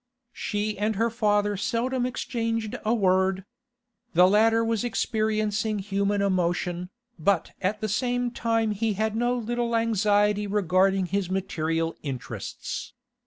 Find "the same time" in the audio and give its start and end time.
7.81-8.71